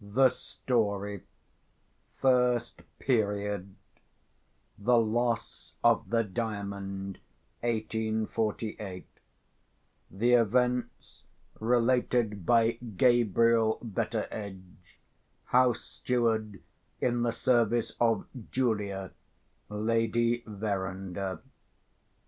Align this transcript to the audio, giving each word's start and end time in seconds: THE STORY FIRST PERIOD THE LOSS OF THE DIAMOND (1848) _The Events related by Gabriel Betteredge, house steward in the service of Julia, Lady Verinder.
THE 0.00 0.28
STORY 0.28 1.22
FIRST 2.16 2.82
PERIOD 2.98 3.76
THE 4.76 4.98
LOSS 4.98 5.74
OF 5.84 6.10
THE 6.10 6.24
DIAMOND 6.24 7.18
(1848) 7.60 9.06
_The 10.12 10.36
Events 10.40 11.22
related 11.60 12.44
by 12.44 12.72
Gabriel 12.96 13.78
Betteredge, 13.80 14.98
house 15.44 15.82
steward 15.82 16.60
in 17.00 17.22
the 17.22 17.30
service 17.30 17.92
of 18.00 18.26
Julia, 18.50 19.12
Lady 19.68 20.42
Verinder. 20.44 21.40